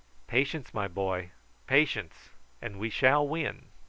Patience, 0.25 0.73
my 0.73 0.87
boy, 0.87 1.29
patience 1.67 2.31
and 2.59 2.79
we 2.79 2.89
shall 2.89 3.27
win." 3.27 3.67